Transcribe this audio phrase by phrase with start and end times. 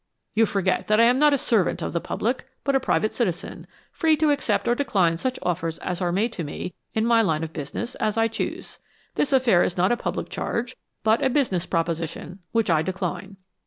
[0.33, 3.67] You forget that I am not a servant of the public, but a private citizen,
[3.91, 7.43] free to accept or decline such offers as are made to me in my line
[7.43, 8.79] of business, as I choose.
[9.13, 13.37] This affair is not a public charge, but a business proposition, which I decline.